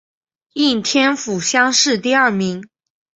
[0.53, 2.67] 应天府乡试第二名。